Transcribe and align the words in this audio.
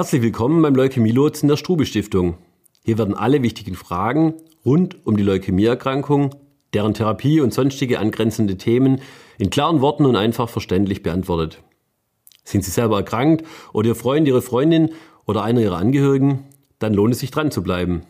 Herzlich 0.00 0.22
willkommen 0.22 0.62
beim 0.62 0.74
Leukämie-Lotsen 0.74 1.46
der 1.46 1.58
Strube 1.58 1.84
Stiftung. 1.84 2.38
Hier 2.82 2.96
werden 2.96 3.12
alle 3.12 3.42
wichtigen 3.42 3.74
Fragen 3.74 4.32
rund 4.64 4.96
um 5.04 5.14
die 5.18 5.22
Leukämieerkrankung, 5.22 6.34
deren 6.72 6.94
Therapie 6.94 7.42
und 7.42 7.52
sonstige 7.52 7.98
angrenzende 7.98 8.56
Themen 8.56 9.02
in 9.36 9.50
klaren 9.50 9.82
Worten 9.82 10.06
und 10.06 10.16
einfach 10.16 10.48
verständlich 10.48 11.02
beantwortet. 11.02 11.62
Sind 12.44 12.64
Sie 12.64 12.70
selber 12.70 12.96
erkrankt 12.96 13.44
oder 13.74 13.88
Ihr 13.88 13.94
Freund, 13.94 14.26
Ihre 14.26 14.40
Freundin 14.40 14.94
oder 15.26 15.42
einer 15.42 15.60
Ihrer 15.60 15.76
Angehörigen? 15.76 16.46
Dann 16.78 16.94
lohnt 16.94 17.12
es 17.12 17.20
sich 17.20 17.30
dran 17.30 17.50
zu 17.50 17.62
bleiben. 17.62 18.00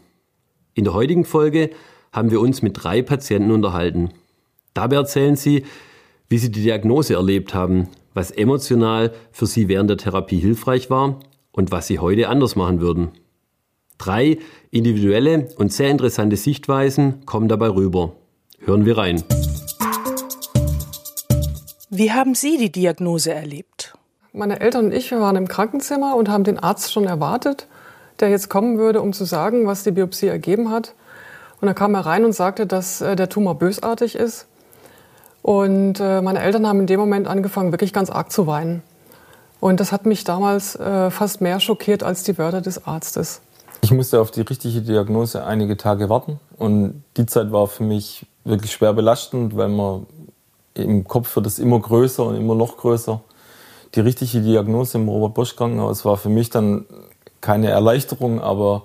In 0.74 0.84
der 0.84 0.94
heutigen 0.94 1.24
Folge 1.24 1.70
haben 2.12 2.30
wir 2.30 2.40
uns 2.40 2.62
mit 2.62 2.84
drei 2.84 3.02
Patienten 3.02 3.50
unterhalten. 3.50 4.10
Dabei 4.74 4.94
erzählen 4.94 5.34
sie, 5.34 5.64
wie 6.28 6.38
sie 6.38 6.52
die 6.52 6.62
Diagnose 6.62 7.14
erlebt 7.14 7.52
haben, 7.52 7.88
was 8.14 8.30
emotional 8.30 9.12
für 9.32 9.46
sie 9.46 9.66
während 9.66 9.90
der 9.90 9.96
Therapie 9.96 10.38
hilfreich 10.38 10.88
war 10.88 11.18
und 11.52 11.70
was 11.70 11.86
sie 11.86 11.98
heute 11.98 12.28
anders 12.28 12.56
machen 12.56 12.80
würden. 12.80 13.10
Drei 13.98 14.38
individuelle 14.70 15.48
und 15.56 15.72
sehr 15.72 15.90
interessante 15.90 16.36
Sichtweisen 16.36 17.26
kommen 17.26 17.48
dabei 17.48 17.68
rüber. 17.68 18.12
Hören 18.58 18.86
wir 18.86 18.96
rein. 18.96 19.22
Wie 21.90 22.12
haben 22.12 22.34
Sie 22.34 22.56
die 22.56 22.70
Diagnose 22.70 23.32
erlebt? 23.32 23.94
Meine 24.32 24.60
Eltern 24.60 24.86
und 24.86 24.94
ich 24.94 25.10
wir 25.10 25.20
waren 25.20 25.36
im 25.36 25.48
Krankenzimmer 25.48 26.14
und 26.14 26.28
haben 26.28 26.44
den 26.44 26.58
Arzt 26.58 26.92
schon 26.92 27.04
erwartet, 27.04 27.66
der 28.20 28.30
jetzt 28.30 28.48
kommen 28.48 28.78
würde, 28.78 29.02
um 29.02 29.12
zu 29.12 29.24
sagen, 29.24 29.66
was 29.66 29.82
die 29.82 29.90
Biopsie 29.90 30.28
ergeben 30.28 30.70
hat. 30.70 30.94
Und 31.60 31.66
dann 31.66 31.74
kam 31.74 31.94
er 31.94 32.06
rein 32.06 32.24
und 32.24 32.32
sagte, 32.32 32.66
dass 32.66 33.00
äh, 33.00 33.16
der 33.16 33.28
Tumor 33.28 33.56
bösartig 33.56 34.14
ist. 34.14 34.46
Und 35.42 36.00
äh, 36.00 36.22
meine 36.22 36.40
Eltern 36.40 36.66
haben 36.66 36.80
in 36.80 36.86
dem 36.86 37.00
Moment 37.00 37.26
angefangen, 37.26 37.72
wirklich 37.72 37.92
ganz 37.92 38.08
arg 38.08 38.30
zu 38.30 38.46
weinen. 38.46 38.82
Und 39.60 39.78
das 39.78 39.92
hat 39.92 40.06
mich 40.06 40.24
damals 40.24 40.74
äh, 40.76 41.10
fast 41.10 41.40
mehr 41.40 41.60
schockiert 41.60 42.02
als 42.02 42.22
die 42.22 42.38
Wörter 42.38 42.60
des 42.60 42.86
Arztes. 42.86 43.42
Ich 43.82 43.92
musste 43.92 44.20
auf 44.20 44.30
die 44.30 44.42
richtige 44.42 44.82
Diagnose 44.82 45.44
einige 45.44 45.76
Tage 45.76 46.08
warten. 46.08 46.40
Und 46.56 47.04
die 47.16 47.26
Zeit 47.26 47.52
war 47.52 47.66
für 47.66 47.82
mich 47.82 48.26
wirklich 48.44 48.72
schwer 48.72 48.92
belastend, 48.92 49.56
weil 49.56 49.68
man 49.68 50.06
im 50.74 51.06
Kopf 51.06 51.34
wird 51.36 51.46
es 51.46 51.58
immer 51.58 51.78
größer 51.78 52.24
und 52.24 52.36
immer 52.36 52.54
noch 52.54 52.76
größer. 52.76 53.20
Die 53.94 54.00
richtige 54.00 54.40
Diagnose 54.40 54.98
im 54.98 55.08
Robert-Bosch-Krankenhaus 55.08 56.04
war 56.04 56.16
für 56.16 56.28
mich 56.28 56.50
dann 56.50 56.86
keine 57.40 57.68
Erleichterung, 57.68 58.40
aber 58.40 58.84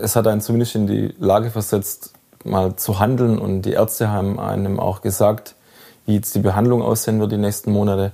es 0.00 0.16
hat 0.16 0.26
einen 0.26 0.40
zumindest 0.40 0.74
in 0.74 0.86
die 0.86 1.14
Lage 1.18 1.50
versetzt, 1.50 2.12
mal 2.44 2.76
zu 2.76 2.98
handeln. 2.98 3.38
Und 3.38 3.62
die 3.62 3.72
Ärzte 3.72 4.10
haben 4.10 4.38
einem 4.38 4.78
auch 4.78 5.00
gesagt, 5.00 5.54
wie 6.06 6.14
jetzt 6.14 6.34
die 6.34 6.40
Behandlung 6.40 6.82
aussehen 6.82 7.20
wird 7.20 7.32
die 7.32 7.36
nächsten 7.36 7.72
Monate. 7.72 8.12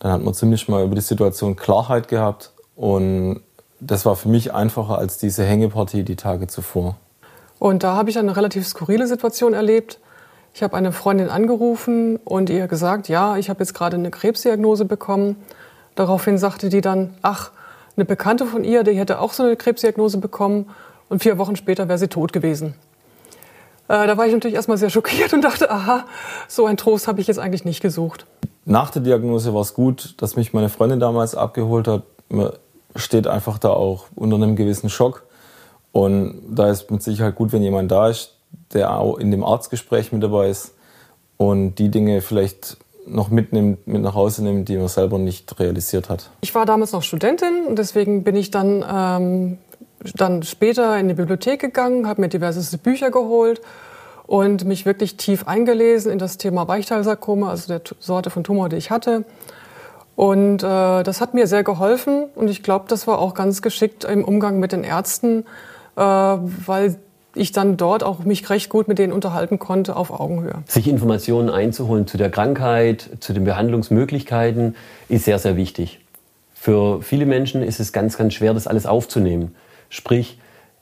Dann 0.00 0.12
hat 0.12 0.22
man 0.22 0.34
ziemlich 0.34 0.68
mal 0.68 0.84
über 0.84 0.94
die 0.94 1.00
Situation 1.00 1.56
Klarheit 1.56 2.08
gehabt. 2.08 2.52
Und 2.74 3.42
das 3.78 4.04
war 4.04 4.16
für 4.16 4.28
mich 4.28 4.52
einfacher 4.52 4.98
als 4.98 5.18
diese 5.18 5.44
Hängepartie 5.44 6.02
die 6.02 6.16
Tage 6.16 6.48
zuvor. 6.48 6.96
Und 7.58 7.82
da 7.82 7.94
habe 7.94 8.10
ich 8.10 8.18
eine 8.18 8.36
relativ 8.36 8.66
skurrile 8.66 9.06
Situation 9.06 9.52
erlebt. 9.52 10.00
Ich 10.54 10.62
habe 10.62 10.76
eine 10.76 10.92
Freundin 10.92 11.28
angerufen 11.28 12.16
und 12.24 12.50
ihr 12.50 12.66
gesagt, 12.66 13.08
ja, 13.08 13.36
ich 13.36 13.48
habe 13.50 13.60
jetzt 13.60 13.74
gerade 13.74 13.96
eine 13.96 14.10
Krebsdiagnose 14.10 14.84
bekommen. 14.84 15.36
Daraufhin 15.94 16.38
sagte 16.38 16.70
die 16.70 16.80
dann, 16.80 17.14
ach, 17.22 17.50
eine 17.96 18.04
Bekannte 18.04 18.46
von 18.46 18.64
ihr, 18.64 18.82
die 18.82 18.92
hätte 18.92 19.20
auch 19.20 19.32
so 19.32 19.42
eine 19.42 19.56
Krebsdiagnose 19.56 20.18
bekommen 20.18 20.70
und 21.08 21.22
vier 21.22 21.38
Wochen 21.38 21.56
später 21.56 21.88
wäre 21.88 21.98
sie 21.98 22.08
tot 22.08 22.32
gewesen. 22.32 22.74
Äh, 23.88 24.06
da 24.06 24.16
war 24.16 24.26
ich 24.26 24.32
natürlich 24.32 24.54
erstmal 24.54 24.78
sehr 24.78 24.90
schockiert 24.90 25.34
und 25.34 25.42
dachte, 25.42 25.70
aha, 25.70 26.06
so 26.48 26.66
einen 26.66 26.78
Trost 26.78 27.06
habe 27.06 27.20
ich 27.20 27.26
jetzt 27.26 27.38
eigentlich 27.38 27.64
nicht 27.64 27.82
gesucht. 27.82 28.24
Nach 28.70 28.90
der 28.90 29.02
Diagnose 29.02 29.52
war 29.52 29.62
es 29.62 29.74
gut, 29.74 30.14
dass 30.18 30.36
mich 30.36 30.52
meine 30.52 30.68
Freundin 30.68 31.00
damals 31.00 31.34
abgeholt 31.34 31.88
hat. 31.88 32.04
Man 32.28 32.52
steht 32.94 33.26
einfach 33.26 33.58
da 33.58 33.70
auch 33.70 34.04
unter 34.14 34.36
einem 34.36 34.54
gewissen 34.54 34.88
Schock. 34.88 35.24
Und 35.90 36.40
da 36.48 36.70
ist 36.70 36.88
mit 36.88 37.02
Sicherheit 37.02 37.34
gut, 37.34 37.52
wenn 37.52 37.64
jemand 37.64 37.90
da 37.90 38.08
ist, 38.08 38.36
der 38.72 38.96
auch 38.96 39.18
in 39.18 39.32
dem 39.32 39.42
Arztgespräch 39.42 40.12
mit 40.12 40.22
dabei 40.22 40.50
ist 40.50 40.74
und 41.36 41.80
die 41.80 41.88
Dinge 41.88 42.20
vielleicht 42.20 42.76
noch 43.08 43.28
mitnimmt, 43.28 43.88
mit 43.88 44.02
nach 44.02 44.14
Hause 44.14 44.44
nimmt, 44.44 44.68
die 44.68 44.76
man 44.76 44.86
selber 44.86 45.18
nicht 45.18 45.58
realisiert 45.58 46.08
hat. 46.08 46.30
Ich 46.40 46.54
war 46.54 46.64
damals 46.64 46.92
noch 46.92 47.02
Studentin 47.02 47.66
und 47.66 47.76
deswegen 47.76 48.22
bin 48.22 48.36
ich 48.36 48.52
dann, 48.52 48.84
ähm, 48.88 49.58
dann 50.14 50.44
später 50.44 50.96
in 50.96 51.08
die 51.08 51.14
Bibliothek 51.14 51.60
gegangen, 51.60 52.06
habe 52.06 52.20
mir 52.20 52.28
diverse 52.28 52.78
Bücher 52.78 53.10
geholt 53.10 53.60
und 54.30 54.64
mich 54.64 54.86
wirklich 54.86 55.16
tief 55.16 55.48
eingelesen 55.48 56.12
in 56.12 56.20
das 56.20 56.38
Thema 56.38 56.68
Weichteilsarkome, 56.68 57.48
also 57.48 57.66
der 57.66 57.80
Sorte 57.98 58.30
von 58.30 58.44
Tumor, 58.44 58.68
die 58.68 58.76
ich 58.76 58.92
hatte. 58.92 59.24
Und 60.14 60.62
äh, 60.62 61.02
das 61.02 61.20
hat 61.20 61.34
mir 61.34 61.48
sehr 61.48 61.64
geholfen 61.64 62.26
und 62.36 62.48
ich 62.48 62.62
glaube, 62.62 62.84
das 62.86 63.08
war 63.08 63.18
auch 63.18 63.34
ganz 63.34 63.60
geschickt 63.60 64.04
im 64.04 64.24
Umgang 64.24 64.60
mit 64.60 64.70
den 64.70 64.84
Ärzten, 64.84 65.46
äh, 65.96 66.00
weil 66.00 66.94
ich 67.34 67.50
dann 67.50 67.76
dort 67.76 68.04
auch 68.04 68.20
mich 68.20 68.48
recht 68.50 68.68
gut 68.68 68.86
mit 68.86 69.00
denen 69.00 69.12
unterhalten 69.12 69.58
konnte 69.58 69.96
auf 69.96 70.12
Augenhöhe. 70.12 70.62
Sich 70.68 70.86
Informationen 70.86 71.50
einzuholen 71.50 72.06
zu 72.06 72.16
der 72.16 72.30
Krankheit, 72.30 73.10
zu 73.18 73.32
den 73.32 73.42
Behandlungsmöglichkeiten 73.42 74.76
ist 75.08 75.24
sehr, 75.24 75.40
sehr 75.40 75.56
wichtig. 75.56 75.98
Für 76.54 77.02
viele 77.02 77.26
Menschen 77.26 77.64
ist 77.64 77.80
es 77.80 77.92
ganz, 77.92 78.16
ganz 78.16 78.34
schwer, 78.34 78.54
das 78.54 78.68
alles 78.68 78.86
aufzunehmen. 78.86 79.56
Sprich, 79.88 80.38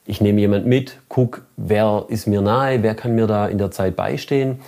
ich 0.09 0.21
nehme 0.21 0.41
jemand 0.41 0.67
mit, 0.67 0.99
guck, 1.09 1.43
wer 1.57 2.07
ist 2.09 2.27
mir 2.27 2.41
nahe, 2.41 2.83
wer 2.83 2.95
kann 2.95 3.15
mir 3.15 3.27
da 3.27 3.47
in 3.47 3.59
der 3.59 3.71
Zeit 3.71 3.95
beistehen. 3.95 4.61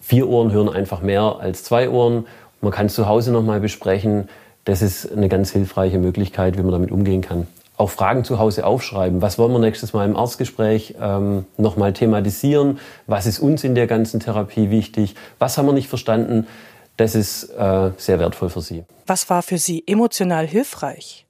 Vier 0.00 0.28
Ohren 0.28 0.52
hören 0.52 0.68
einfach 0.68 1.02
mehr 1.02 1.36
als 1.40 1.64
zwei 1.64 1.90
Ohren. 1.90 2.26
Man 2.60 2.72
kann 2.72 2.86
es 2.86 2.94
zu 2.94 3.06
Hause 3.06 3.32
nochmal 3.32 3.60
besprechen. 3.60 4.28
Das 4.64 4.80
ist 4.80 5.12
eine 5.12 5.28
ganz 5.28 5.50
hilfreiche 5.50 5.98
Möglichkeit, 5.98 6.56
wie 6.56 6.62
man 6.62 6.70
damit 6.70 6.92
umgehen 6.92 7.20
kann 7.20 7.48
auch 7.82 7.90
Fragen 7.90 8.22
zu 8.22 8.38
Hause 8.38 8.64
aufschreiben. 8.64 9.22
Was 9.22 9.38
wollen 9.38 9.50
wir 9.50 9.58
nächstes 9.58 9.92
Mal 9.92 10.04
im 10.04 10.16
Arztgespräch 10.16 10.94
ähm, 11.00 11.46
nochmal 11.56 11.92
thematisieren? 11.92 12.78
Was 13.08 13.26
ist 13.26 13.40
uns 13.40 13.64
in 13.64 13.74
der 13.74 13.88
ganzen 13.88 14.20
Therapie 14.20 14.70
wichtig? 14.70 15.16
Was 15.40 15.58
haben 15.58 15.66
wir 15.66 15.72
nicht 15.72 15.88
verstanden? 15.88 16.46
Das 16.96 17.16
ist 17.16 17.50
äh, 17.50 17.90
sehr 17.96 18.20
wertvoll 18.20 18.50
für 18.50 18.60
Sie. 18.60 18.84
Was 19.06 19.28
war 19.30 19.42
für 19.42 19.58
Sie 19.58 19.82
emotional 19.86 20.46
hilfreich? 20.46 21.26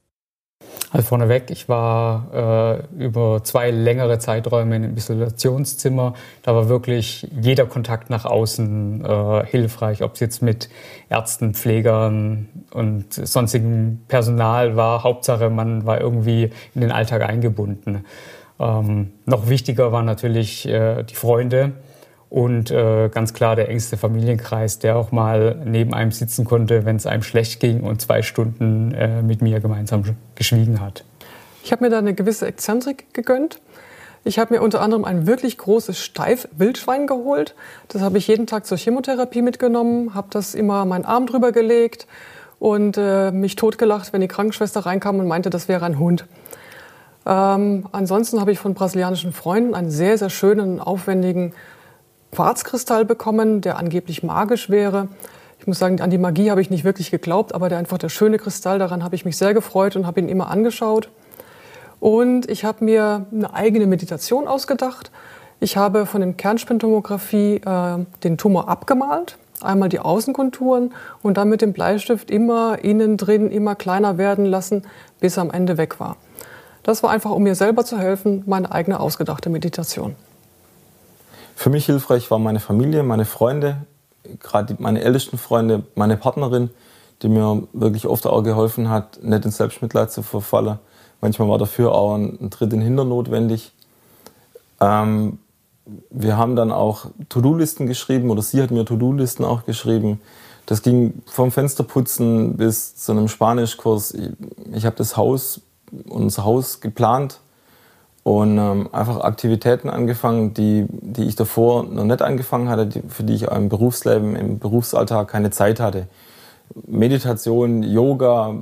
Also 0.91 1.06
vorneweg, 1.06 1.50
ich 1.50 1.71
war 1.71 2.84
äh, 3.00 3.03
über 3.03 3.43
zwei 3.44 3.71
längere 3.71 4.19
Zeiträume 4.19 4.77
in 4.77 4.84
einem 4.84 4.97
Isolationszimmer. 4.97 6.12
Da 6.43 6.55
war 6.55 6.69
wirklich 6.69 7.27
jeder 7.41 7.65
Kontakt 7.65 8.10
nach 8.10 8.27
außen 8.27 9.03
äh, 9.03 9.47
hilfreich, 9.47 10.03
ob 10.03 10.15
es 10.15 10.21
jetzt 10.21 10.43
mit 10.43 10.69
Ärzten, 11.09 11.55
Pflegern 11.55 12.49
und 12.72 13.15
sonstigem 13.15 14.03
Personal 14.06 14.77
war. 14.77 15.03
Hauptsache, 15.03 15.49
man 15.49 15.87
war 15.87 15.99
irgendwie 15.99 16.50
in 16.75 16.82
den 16.82 16.93
Alltag 16.93 17.22
eingebunden. 17.22 18.05
Ähm, 18.61 19.12
noch 19.25 19.49
wichtiger 19.49 19.93
waren 19.93 20.05
natürlich 20.05 20.69
äh, 20.69 21.05
die 21.05 21.15
Freunde 21.15 21.72
und 22.32 22.70
äh, 22.70 23.10
ganz 23.10 23.34
klar 23.34 23.56
der 23.56 23.69
engste 23.69 23.98
Familienkreis, 23.98 24.78
der 24.78 24.97
auch 24.97 25.12
mal 25.12 25.60
neben 25.66 25.93
einem 25.93 26.12
sitzen 26.12 26.47
konnte, 26.47 26.87
wenn 26.87 26.97
es 26.97 27.04
einem 27.04 27.22
schlecht 27.22 27.60
ging 27.60 27.82
und 27.82 28.00
zwei 28.00 28.22
Stunden 28.22 28.94
äh, 28.94 29.20
mit 29.20 29.43
mir 29.43 29.60
gemeinsam 29.60 30.03
geschwiegen 30.34 30.81
hat. 30.81 31.04
Ich 31.62 31.72
habe 31.72 31.84
mir 31.84 31.91
da 31.91 31.98
eine 31.98 32.15
gewisse 32.15 32.47
Exzentrik 32.47 33.12
gegönnt. 33.12 33.60
Ich 34.25 34.38
habe 34.38 34.54
mir 34.54 34.62
unter 34.62 34.81
anderem 34.81 35.04
ein 35.04 35.26
wirklich 35.26 35.59
großes 35.59 36.03
Steif-Wildschwein 36.03 37.06
geholt. 37.06 37.54
Das 37.88 38.00
habe 38.00 38.16
ich 38.16 38.28
jeden 38.28 38.47
Tag 38.47 38.64
zur 38.64 38.78
Chemotherapie 38.78 39.43
mitgenommen, 39.43 40.14
habe 40.14 40.28
das 40.31 40.54
immer 40.54 40.87
meinen 40.87 41.04
Arm 41.04 41.26
drüber 41.26 41.53
gelegt 41.53 42.06
und 42.59 42.97
äh, 42.97 43.31
mich 43.31 43.56
totgelacht, 43.56 44.14
wenn 44.14 44.22
die 44.22 44.28
Krankenschwester 44.28 44.87
reinkam 44.87 45.19
und 45.19 45.28
meinte, 45.28 45.50
das 45.50 45.69
wäre 45.69 45.84
ein 45.84 45.99
Hund. 45.99 46.25
Ähm, 47.26 47.87
ansonsten 47.93 48.41
habe 48.41 48.53
ich 48.53 48.59
von 48.59 48.72
brasilianischen 48.72 49.34
Freunden 49.34 49.75
einen 49.75 49.91
sehr, 49.91 50.16
sehr 50.16 50.31
schönen, 50.31 50.81
aufwendigen 50.81 51.53
Quarzkristall 52.34 53.05
bekommen, 53.05 53.61
der 53.61 53.76
angeblich 53.76 54.23
magisch 54.23 54.70
wäre. 54.70 55.08
Ich 55.58 55.67
muss 55.67 55.79
sagen, 55.79 56.00
an 56.00 56.08
die 56.08 56.17
Magie 56.17 56.50
habe 56.50 56.62
ich 56.62 56.70
nicht 56.70 56.82
wirklich 56.82 57.11
geglaubt, 57.11 57.55
aber 57.55 57.69
der 57.69 57.76
einfach 57.76 57.99
der 57.99 58.08
schöne 58.08 58.38
Kristall, 58.38 58.79
daran 58.79 59.05
habe 59.05 59.14
ich 59.14 59.26
mich 59.26 59.37
sehr 59.37 59.52
gefreut 59.52 59.96
und 59.96 60.06
habe 60.06 60.19
ihn 60.19 60.31
immer 60.31 60.49
angeschaut. 60.49 61.11
Und 62.00 62.50
ich 62.50 62.64
habe 62.64 62.84
mir 62.87 63.26
eine 63.31 63.52
eigene 63.52 63.87
Meditation 63.87 64.49
ausgedacht. 64.49 65.11
Ich 65.61 65.76
habe 65.76 66.06
von 66.06 66.23
der 66.23 66.32
Kernspintomographie 66.32 67.56
äh, 67.56 68.06
den 68.25 68.38
Tumor 68.38 68.67
abgemalt, 68.67 69.37
einmal 69.61 69.90
die 69.90 70.00
Außenkonturen 70.00 70.94
und 71.23 71.37
dann 71.37 71.50
mit 71.50 71.61
dem 71.61 71.75
Bleistift 71.75 72.31
immer 72.31 72.78
innen 72.82 73.19
drin 73.19 73.50
immer 73.50 73.75
kleiner 73.75 74.17
werden 74.17 74.46
lassen, 74.46 74.85
bis 75.20 75.37
er 75.37 75.43
am 75.43 75.50
Ende 75.50 75.76
weg 75.76 76.00
war. 76.00 76.17
Das 76.82 77.02
war 77.02 77.11
einfach, 77.11 77.31
um 77.31 77.43
mir 77.43 77.55
selber 77.55 77.85
zu 77.85 77.99
helfen, 77.99 78.43
meine 78.46 78.73
eigene 78.73 78.99
ausgedachte 78.99 79.50
Meditation. 79.50 80.17
Für 81.54 81.70
mich 81.70 81.87
hilfreich 81.87 82.31
war 82.31 82.38
meine 82.38 82.60
Familie, 82.60 83.02
meine 83.02 83.25
Freunde, 83.25 83.87
gerade 84.40 84.76
meine 84.78 85.02
ältesten 85.02 85.38
Freunde, 85.38 85.84
meine 85.94 86.16
Partnerin, 86.16 86.70
die 87.22 87.28
mir 87.28 87.62
wirklich 87.72 88.06
oft 88.06 88.26
auch 88.26 88.43
geholfen 88.43 88.88
hat, 88.88 89.22
nicht 89.22 89.44
ins 89.44 89.56
Selbstmitleid 89.56 90.10
zu 90.10 90.22
verfallen. 90.22 90.78
Manchmal 91.20 91.49
war 91.49 91.58
dafür 91.58 91.93
auch 91.93 92.16
ein, 92.16 92.50
Tritt 92.50 92.72
in 92.72 92.81
den 92.81 92.82
Hintern 92.82 93.08
notwendig. 93.08 93.72
Ähm, 94.81 95.38
wir 96.10 96.37
haben 96.37 96.56
dann 96.56 96.72
auch 96.72 97.06
To-Do-Listen 97.28 97.87
geschrieben 97.87 98.31
oder 98.31 98.43
sie 98.43 98.62
hat 98.62 98.70
mir 98.70 98.84
To-Do-Listen 98.84 99.44
auch 99.44 99.64
geschrieben. 99.64 100.20
Das 100.66 100.82
ging 100.82 101.22
vom 101.26 101.50
Fensterputzen 101.50 102.56
bis 102.56 102.96
zu 102.96 103.12
einem 103.12 103.28
Spanischkurs. 103.28 104.14
Ich, 104.14 104.31
ich 104.72 104.87
habe 104.87 104.96
das 104.96 105.16
Haus 105.16 105.60
unser 106.08 106.44
Haus 106.44 106.81
geplant 106.81 107.40
und 108.25 108.57
ähm, 108.57 108.89
einfach 108.93 109.21
Aktivitäten 109.21 109.89
angefangen, 109.89 110.55
die, 110.55 110.87
die 110.89 111.25
ich 111.25 111.35
davor 111.35 111.85
noch 111.85 112.05
nicht 112.05 112.23
angefangen 112.23 112.69
hatte, 112.69 112.87
die, 112.87 113.03
für 113.09 113.25
die 113.25 113.35
ich 113.35 113.43
im 113.43 113.69
Berufsleben, 113.69 114.37
im 114.37 114.59
Berufsalltag 114.59 115.29
keine 115.29 115.51
Zeit 115.51 115.81
hatte. 115.81 116.07
Meditation, 116.87 117.83
Yoga, 117.83 118.55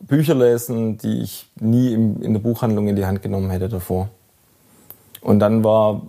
Bücher 0.00 0.34
lesen, 0.34 0.98
die 0.98 1.22
ich 1.22 1.48
nie 1.60 1.92
im, 1.92 2.22
in 2.22 2.32
der 2.32 2.40
Buchhandlung 2.40 2.88
in 2.88 2.96
die 2.96 3.06
Hand 3.06 3.22
genommen 3.22 3.50
hätte 3.50 3.68
davor. 3.68 4.08
Und 5.20 5.38
dann 5.40 5.62
war, 5.62 6.02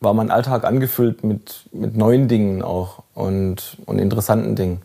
war 0.00 0.14
mein 0.14 0.30
Alltag 0.30 0.64
angefüllt 0.64 1.24
mit, 1.24 1.68
mit 1.72 1.96
neuen 1.96 2.28
Dingen 2.28 2.62
auch 2.62 3.02
und, 3.14 3.78
und 3.86 3.98
interessanten 3.98 4.54
Dingen. 4.54 4.82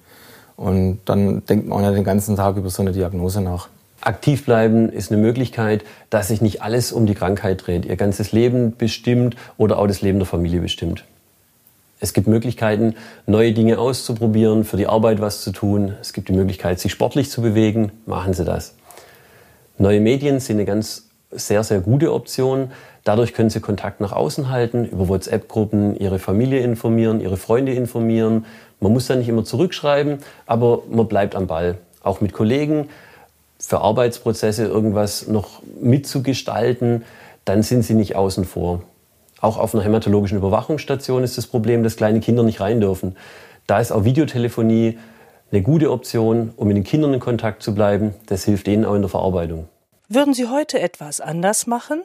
Und 0.55 0.99
dann 1.05 1.45
denkt 1.45 1.67
man 1.67 1.83
ja 1.83 1.91
den 1.91 2.03
ganzen 2.03 2.35
Tag 2.35 2.57
über 2.57 2.69
so 2.69 2.81
eine 2.81 2.91
Diagnose 2.91 3.41
nach. 3.41 3.67
Aktiv 4.01 4.45
bleiben 4.45 4.89
ist 4.89 5.11
eine 5.11 5.21
Möglichkeit, 5.21 5.83
dass 6.09 6.27
sich 6.27 6.41
nicht 6.41 6.61
alles 6.61 6.91
um 6.91 7.05
die 7.05 7.15
Krankheit 7.15 7.65
dreht, 7.65 7.85
ihr 7.85 7.95
ganzes 7.95 8.31
Leben 8.31 8.75
bestimmt 8.77 9.35
oder 9.57 9.79
auch 9.79 9.87
das 9.87 10.01
Leben 10.01 10.19
der 10.19 10.27
Familie 10.27 10.61
bestimmt. 10.61 11.03
Es 11.99 12.13
gibt 12.13 12.27
Möglichkeiten, 12.27 12.95
neue 13.25 13.53
Dinge 13.53 13.79
auszuprobieren, 13.79 14.65
für 14.65 14.77
die 14.77 14.85
Arbeit 14.85 15.19
was 15.19 15.41
zu 15.41 15.51
tun. 15.51 15.95
Es 15.99 16.13
gibt 16.13 16.29
die 16.29 16.33
Möglichkeit, 16.33 16.79
sich 16.79 16.91
sportlich 16.91 17.31
zu 17.31 17.41
bewegen. 17.41 17.91
Machen 18.05 18.33
Sie 18.33 18.45
das. 18.45 18.75
Neue 19.79 19.99
Medien 19.99 20.39
sind 20.39 20.57
eine 20.57 20.65
ganz 20.65 21.07
sehr, 21.31 21.63
sehr 21.63 21.79
gute 21.79 22.13
Option. 22.13 22.71
Dadurch 23.03 23.33
können 23.33 23.49
Sie 23.49 23.61
Kontakt 23.61 23.99
nach 23.99 24.11
außen 24.11 24.49
halten, 24.49 24.85
über 24.85 25.07
WhatsApp-Gruppen 25.07 25.95
Ihre 25.99 26.19
Familie 26.19 26.59
informieren, 26.59 27.19
Ihre 27.19 27.37
Freunde 27.37 27.73
informieren. 27.73 28.45
Man 28.79 28.93
muss 28.93 29.07
da 29.07 29.15
nicht 29.15 29.27
immer 29.27 29.43
zurückschreiben, 29.43 30.19
aber 30.45 30.83
man 30.89 31.07
bleibt 31.07 31.35
am 31.35 31.47
Ball. 31.47 31.79
Auch 32.03 32.21
mit 32.21 32.31
Kollegen 32.31 32.89
für 33.59 33.81
Arbeitsprozesse 33.81 34.65
irgendwas 34.65 35.27
noch 35.27 35.61
mitzugestalten, 35.81 37.03
dann 37.45 37.63
sind 37.63 37.83
sie 37.83 37.93
nicht 37.93 38.15
außen 38.15 38.45
vor. 38.45 38.83
Auch 39.39 39.57
auf 39.57 39.73
einer 39.73 39.83
hämatologischen 39.83 40.37
Überwachungsstation 40.37 41.23
ist 41.23 41.37
das 41.37 41.47
Problem, 41.47 41.83
dass 41.83 41.95
kleine 41.95 42.19
Kinder 42.19 42.43
nicht 42.43 42.59
rein 42.59 42.81
dürfen. 42.81 43.15
Da 43.67 43.79
ist 43.79 43.91
auch 43.91 44.03
Videotelefonie 44.03 44.97
eine 45.51 45.61
gute 45.61 45.91
Option, 45.91 46.53
um 46.55 46.67
mit 46.67 46.77
den 46.77 46.83
Kindern 46.83 47.13
in 47.13 47.19
Kontakt 47.19 47.63
zu 47.63 47.73
bleiben. 47.73 48.13
Das 48.25 48.43
hilft 48.43 48.67
ihnen 48.67 48.85
auch 48.85 48.95
in 48.95 49.01
der 49.01 49.09
Verarbeitung. 49.09 49.67
Würden 50.09 50.33
Sie 50.33 50.47
heute 50.47 50.79
etwas 50.79 51.21
anders 51.21 51.67
machen? 51.67 52.01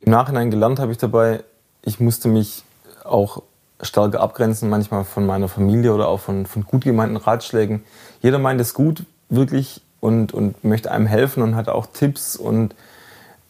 Im 0.00 0.12
Nachhinein 0.12 0.50
gelernt 0.50 0.78
habe 0.78 0.92
ich 0.92 0.98
dabei, 0.98 1.42
ich 1.82 2.00
musste 2.00 2.28
mich 2.28 2.62
auch 3.04 3.42
stärker 3.80 4.20
abgrenzen, 4.20 4.68
manchmal 4.68 5.04
von 5.04 5.26
meiner 5.26 5.48
Familie 5.48 5.92
oder 5.92 6.08
auch 6.08 6.20
von, 6.20 6.46
von 6.46 6.64
gut 6.64 6.84
gemeinten 6.84 7.16
Ratschlägen. 7.16 7.84
Jeder 8.20 8.38
meint 8.38 8.60
es 8.60 8.74
gut, 8.74 9.04
wirklich 9.28 9.80
und, 10.00 10.32
und 10.32 10.62
möchte 10.64 10.90
einem 10.90 11.06
helfen 11.06 11.42
und 11.42 11.56
hat 11.56 11.68
auch 11.68 11.86
Tipps 11.86 12.36
und 12.36 12.74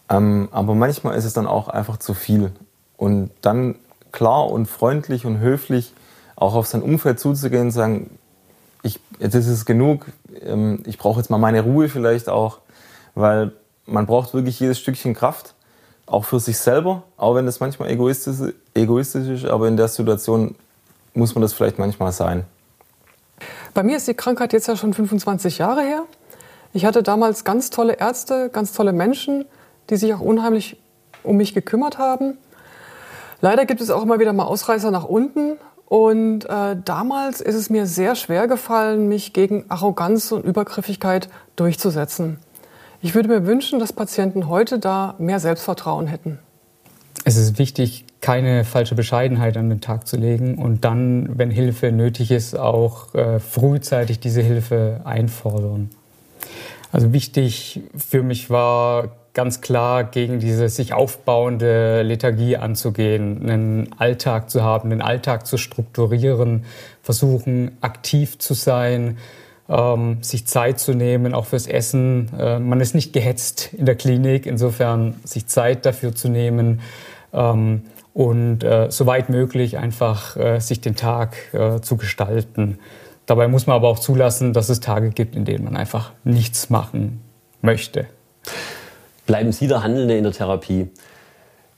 ähm, 0.08 0.48
aber 0.52 0.74
manchmal 0.74 1.16
ist 1.16 1.24
es 1.24 1.34
dann 1.34 1.46
auch 1.46 1.68
einfach 1.68 1.98
zu 1.98 2.14
viel. 2.14 2.52
Und 2.96 3.30
dann 3.42 3.76
klar 4.10 4.50
und 4.50 4.66
freundlich 4.66 5.26
und 5.26 5.38
höflich 5.38 5.92
auch 6.36 6.54
auf 6.54 6.66
sein 6.66 6.82
Umfeld 6.82 7.20
zuzugehen 7.20 7.66
und 7.66 7.70
sagen, 7.72 8.10
ich, 8.82 9.00
jetzt 9.18 9.34
ist 9.34 9.48
es 9.48 9.66
genug, 9.66 10.06
ähm, 10.40 10.82
ich 10.86 10.98
brauche 10.98 11.20
jetzt 11.20 11.30
mal 11.30 11.38
meine 11.38 11.62
Ruhe 11.62 11.88
vielleicht 11.88 12.28
auch, 12.28 12.58
weil 13.14 13.52
man 13.86 14.06
braucht 14.06 14.34
wirklich 14.34 14.58
jedes 14.60 14.78
Stückchen 14.78 15.14
Kraft, 15.14 15.54
auch 16.06 16.24
für 16.24 16.40
sich 16.40 16.58
selber, 16.58 17.02
auch 17.16 17.34
wenn 17.34 17.44
das 17.44 17.60
manchmal 17.60 17.90
egoistisch, 17.90 18.54
egoistisch 18.74 19.28
ist, 19.28 19.44
aber 19.46 19.68
in 19.68 19.76
der 19.76 19.88
Situation 19.88 20.54
muss 21.12 21.34
man 21.34 21.42
das 21.42 21.52
vielleicht 21.52 21.78
manchmal 21.78 22.12
sein. 22.12 22.44
Bei 23.74 23.82
mir 23.82 23.96
ist 23.96 24.08
die 24.08 24.14
Krankheit 24.14 24.52
jetzt 24.52 24.68
ja 24.68 24.76
schon 24.76 24.94
25 24.94 25.58
Jahre 25.58 25.82
her. 25.82 26.04
Ich 26.78 26.84
hatte 26.84 27.02
damals 27.02 27.42
ganz 27.42 27.70
tolle 27.70 27.94
Ärzte, 27.94 28.50
ganz 28.52 28.72
tolle 28.72 28.92
Menschen, 28.92 29.46
die 29.90 29.96
sich 29.96 30.14
auch 30.14 30.20
unheimlich 30.20 30.80
um 31.24 31.36
mich 31.36 31.52
gekümmert 31.52 31.98
haben. 31.98 32.38
Leider 33.40 33.66
gibt 33.66 33.80
es 33.80 33.90
auch 33.90 34.00
immer 34.00 34.20
wieder 34.20 34.32
mal 34.32 34.44
Ausreißer 34.44 34.92
nach 34.92 35.04
unten. 35.04 35.56
Und 35.86 36.44
äh, 36.44 36.76
damals 36.84 37.40
ist 37.40 37.56
es 37.56 37.68
mir 37.68 37.86
sehr 37.86 38.14
schwer 38.14 38.46
gefallen, 38.46 39.08
mich 39.08 39.32
gegen 39.32 39.64
Arroganz 39.68 40.30
und 40.30 40.44
Übergriffigkeit 40.44 41.28
durchzusetzen. 41.56 42.38
Ich 43.02 43.16
würde 43.16 43.28
mir 43.28 43.44
wünschen, 43.44 43.80
dass 43.80 43.92
Patienten 43.92 44.46
heute 44.46 44.78
da 44.78 45.16
mehr 45.18 45.40
Selbstvertrauen 45.40 46.06
hätten. 46.06 46.38
Es 47.24 47.36
ist 47.36 47.58
wichtig, 47.58 48.04
keine 48.20 48.64
falsche 48.64 48.94
Bescheidenheit 48.94 49.56
an 49.56 49.68
den 49.68 49.80
Tag 49.80 50.06
zu 50.06 50.16
legen 50.16 50.58
und 50.58 50.84
dann, 50.84 51.36
wenn 51.38 51.50
Hilfe 51.50 51.90
nötig 51.90 52.30
ist, 52.30 52.56
auch 52.56 53.12
äh, 53.16 53.40
frühzeitig 53.40 54.20
diese 54.20 54.42
Hilfe 54.42 55.00
einfordern. 55.02 55.90
Also 56.90 57.12
wichtig 57.12 57.80
für 57.96 58.22
mich 58.22 58.50
war 58.50 59.10
ganz 59.34 59.60
klar 59.60 60.04
gegen 60.04 60.40
diese 60.40 60.68
sich 60.68 60.94
aufbauende 60.94 62.02
Lethargie 62.02 62.56
anzugehen, 62.56 63.42
einen 63.42 63.90
Alltag 63.96 64.50
zu 64.50 64.62
haben, 64.62 64.90
den 64.90 65.02
Alltag 65.02 65.46
zu 65.46 65.58
strukturieren, 65.58 66.64
versuchen 67.02 67.76
aktiv 67.80 68.38
zu 68.38 68.54
sein, 68.54 69.18
ähm, 69.68 70.18
sich 70.22 70.46
Zeit 70.46 70.80
zu 70.80 70.92
nehmen, 70.92 71.34
auch 71.34 71.46
fürs 71.46 71.66
Essen. 71.66 72.30
Äh, 72.38 72.58
man 72.58 72.80
ist 72.80 72.94
nicht 72.94 73.12
gehetzt 73.12 73.70
in 73.74 73.86
der 73.86 73.94
Klinik, 73.94 74.46
insofern 74.46 75.14
sich 75.24 75.46
Zeit 75.46 75.86
dafür 75.86 76.14
zu 76.14 76.28
nehmen 76.28 76.80
ähm, 77.32 77.82
und 78.14 78.64
äh, 78.64 78.90
soweit 78.90 79.28
möglich 79.28 79.78
einfach 79.78 80.36
äh, 80.36 80.58
sich 80.58 80.80
den 80.80 80.96
Tag 80.96 81.36
äh, 81.52 81.80
zu 81.80 81.96
gestalten. 81.96 82.78
Dabei 83.28 83.46
muss 83.46 83.66
man 83.66 83.76
aber 83.76 83.88
auch 83.88 83.98
zulassen, 83.98 84.54
dass 84.54 84.70
es 84.70 84.80
Tage 84.80 85.10
gibt, 85.10 85.36
in 85.36 85.44
denen 85.44 85.62
man 85.62 85.76
einfach 85.76 86.12
nichts 86.24 86.70
machen 86.70 87.20
möchte. 87.60 88.06
Bleiben 89.26 89.52
Sie 89.52 89.66
der 89.68 89.82
Handelnde 89.82 90.16
in 90.16 90.24
der 90.24 90.32
Therapie. 90.32 90.88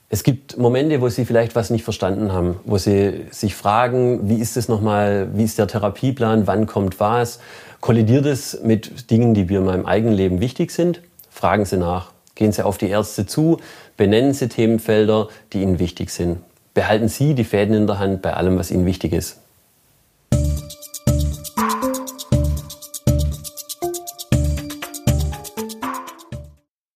Es 0.08 0.22
gibt 0.22 0.58
Momente, 0.58 1.00
wo 1.00 1.08
Sie 1.08 1.24
vielleicht 1.24 1.56
was 1.56 1.70
nicht 1.70 1.82
verstanden 1.82 2.32
haben, 2.32 2.60
wo 2.64 2.78
Sie 2.78 3.24
sich 3.32 3.56
fragen, 3.56 4.28
wie 4.28 4.36
ist 4.36 4.56
es 4.56 4.68
nochmal, 4.68 5.30
wie 5.34 5.42
ist 5.42 5.58
der 5.58 5.66
Therapieplan, 5.66 6.46
wann 6.46 6.66
kommt 6.66 7.00
was? 7.00 7.40
Kollidiert 7.80 8.26
es 8.26 8.62
mit 8.62 9.10
Dingen, 9.10 9.34
die 9.34 9.46
mir 9.46 9.58
in 9.58 9.64
meinem 9.64 9.86
eigenen 9.86 10.14
Leben 10.14 10.40
wichtig 10.40 10.70
sind? 10.70 11.02
Fragen 11.30 11.64
Sie 11.64 11.78
nach. 11.78 12.12
Gehen 12.36 12.52
Sie 12.52 12.64
auf 12.64 12.78
die 12.78 12.88
Ärzte 12.88 13.26
zu, 13.26 13.58
benennen 13.96 14.34
Sie 14.34 14.48
Themenfelder, 14.48 15.26
die 15.52 15.62
Ihnen 15.62 15.80
wichtig 15.80 16.10
sind. 16.10 16.38
Behalten 16.74 17.08
Sie 17.08 17.34
die 17.34 17.42
Fäden 17.42 17.74
in 17.74 17.88
der 17.88 17.98
Hand 17.98 18.22
bei 18.22 18.34
allem, 18.34 18.56
was 18.56 18.70
Ihnen 18.70 18.86
wichtig 18.86 19.12
ist. 19.12 19.38